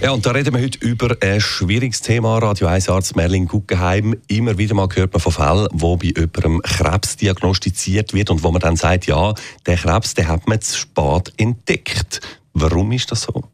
[0.00, 2.38] Ja, und da reden wir heute über ein schwieriges Thema.
[2.38, 4.16] Radio 1 Arzt Merlin Guggenheim.
[4.28, 8.50] Immer wieder mal hört man von Fällen, wo bei jemandem Krebs diagnostiziert wird und wo
[8.50, 9.34] man dann sagt, ja,
[9.66, 12.20] der Krebs, den hat man zu spät entdeckt.
[12.52, 13.44] Warum ist das so?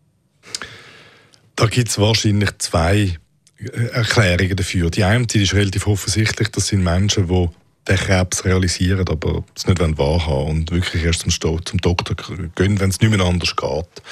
[1.56, 3.18] Da gibt es wahrscheinlich zwei
[3.58, 4.90] äh, Erklärungen dafür.
[4.90, 7.48] Die eine die ist relativ offensichtlich, das sind Menschen, die
[7.90, 11.32] den Krebs realisieren, aber es nicht wahrhaben und wirklich erst zum,
[11.64, 12.16] zum Doktor
[12.54, 14.02] gehen, wenn es nicht mehr anders geht.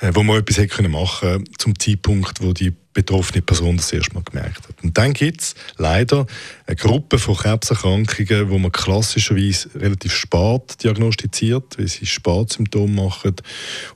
[0.00, 4.14] Äh, wo man etwas hätte machen können zum Zeitpunkt, wo die betroffene Person das erste
[4.14, 4.82] Mal gemerkt hat.
[4.82, 6.26] Und dann gibt es leider
[6.66, 13.34] eine Gruppe von Krebserkrankungen, wo man klassischerweise relativ spät diagnostiziert, weil sie Spätsymptome machen.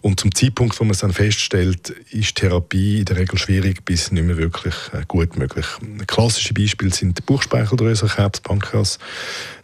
[0.02, 4.10] Und zum Zeitpunkt, wo man es dann feststellt, ist Therapie in der Regel schwierig bis
[4.10, 5.66] nicht mehr wirklich äh, gut möglich.
[6.06, 8.98] Klassische Beispiele sind Bauchspeicheldrüsenkrebs, Pankreas,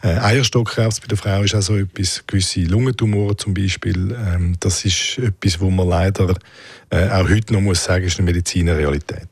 [0.02, 4.16] äh, Eierstockkrebs bei der Frau ist auch so etwas, gewisse Lungentumoren zum Beispiel.
[4.16, 6.34] Ähm, das ist etwas, wo man leider
[6.90, 9.23] äh, auch heute noch muss sagen, ist eine Mediziner Realität.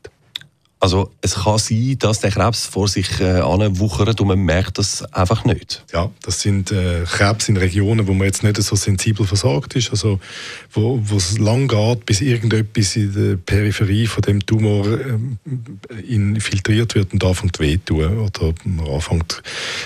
[0.83, 5.01] Also es kann sein, dass der Krebs vor sich äh, anwuchert und man merkt das
[5.13, 5.81] einfach nicht.
[5.93, 9.91] Ja, das sind äh, Krebs in Regionen, wo man jetzt nicht so sensibel versorgt ist,
[9.91, 10.19] also
[10.73, 17.13] wo, es lang geht, bis irgendetwas in der Peripherie von dem Tumor äh, infiltriert wird
[17.13, 19.41] und anfängt weh tun oder man anfängt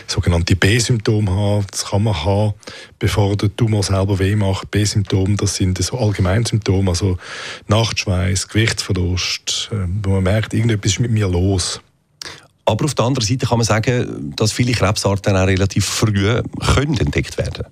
[0.07, 1.65] sogenannte B-Symptome haben.
[1.69, 2.55] Das kann man haben,
[2.97, 4.71] bevor der Tumor selber weh macht.
[4.71, 7.19] B-Symptome, das sind so Allgemeinsymptome, also
[7.67, 11.81] Nachtschweiß, Gewichtsverlust, äh, wo man merkt, irgendetwas ist mit mir los?
[12.65, 16.41] Aber auf der anderen Seite kann man sagen, dass viele Krebsarten auch relativ früh
[16.75, 17.65] können entdeckt werden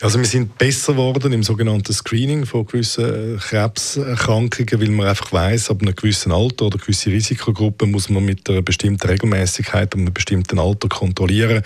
[0.00, 5.32] also wir sind besser geworden im sogenannten Screening von gewissen äh, Krebserkrankungen, weil man einfach
[5.32, 10.02] weiß, ab einem gewissen Alter oder gewisse Risikogruppen muss man mit einer bestimmten Regelmäßigkeit und
[10.02, 11.62] einem bestimmten Alter kontrollieren,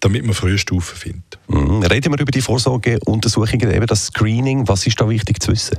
[0.00, 1.38] damit man frühe Stufen findet.
[1.48, 1.82] Mhm.
[1.82, 4.68] Reden wir über die Vorsorgeuntersuchungen, eben das Screening.
[4.68, 5.78] Was ist da wichtig zu wissen?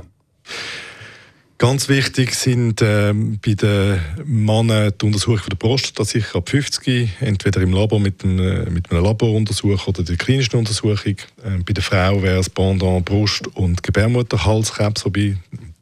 [1.62, 7.60] Ganz wichtig sind ähm, bei den Männern die Untersuchung der Prostata sicher ab 50, entweder
[7.60, 11.14] im Labor mit, einem, äh, mit einem Laboruntersuch oder der klinischen Untersuchung.
[11.44, 15.36] Ähm, bei der Frau wäre es Pendant Brust- und Gebärmutterhalskrebs, wobei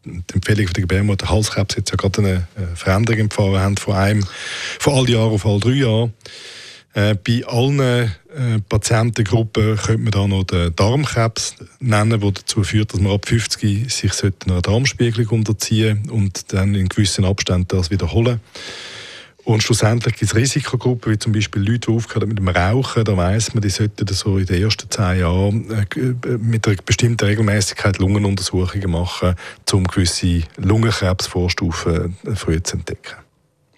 [0.05, 4.27] die Empfehlung für den Gebärmutterhalskrebs jetzt ja gerade eine äh, Veränderung empfohlen haben von einem,
[4.81, 6.13] von all Jahren auf all drei Jahren.
[6.93, 8.09] Äh, bei allen äh,
[8.69, 13.93] Patientengruppen könnte man da noch den Darmkrebs nennen, der dazu führt, dass man ab 50
[13.93, 14.13] sich
[14.47, 18.41] einer Darmspiegelung unterziehen und dann in gewissen Abständen das wiederholen.
[19.45, 23.05] Und schlussendlich gibt es Risikogruppen, wie zum Beispiel Leute, die aufgehört mit dem Rauchen.
[23.05, 27.25] Da weiss man, die sollten so in den ersten zehn Jahren äh, mit einer bestimmten
[27.25, 29.35] Regelmäßigkeit Lungenuntersuchungen machen,
[29.73, 33.17] um gewisse Lungenkrebsvorstufen äh, früh zu entdecken.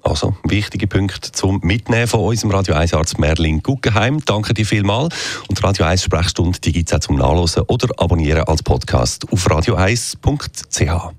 [0.03, 4.21] Also, wichtige Punkte zum Mitnehmen von unserem Radio 1 Arzt Merlin Guggenheim.
[4.25, 5.15] Danke dir vielmals.
[5.49, 9.47] Und Radio 1 Sprechstunde, die gibt es auch zum Nachlesen oder Abonnieren als Podcast auf
[9.47, 11.13] radio1.ch.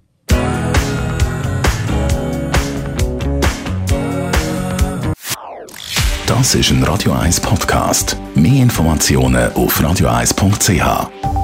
[6.26, 8.18] Das ist ein Radio 1 Podcast.
[8.36, 11.43] Mehr Informationen auf radio1.ch.